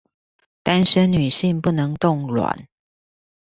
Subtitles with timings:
[0.63, 2.67] 單身女性不能凍卵